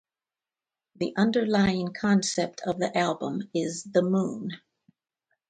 [0.95, 4.49] The underlying concept of the album is the moon.